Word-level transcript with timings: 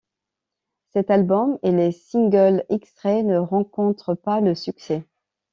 Cet 0.93 1.11
album, 1.11 1.59
et 1.61 1.69
les 1.71 1.91
singles 1.91 2.65
extraits 2.69 3.23
ne 3.23 3.37
rencontrent 3.37 4.15
pas 4.15 4.41
le 4.41 4.55
succès. 4.55 5.05